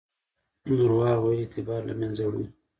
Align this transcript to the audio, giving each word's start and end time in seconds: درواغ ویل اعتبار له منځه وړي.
درواغ 0.77 1.17
ویل 1.21 1.39
اعتبار 1.43 1.81
له 1.89 1.93
منځه 2.01 2.23
وړي. 2.25 2.45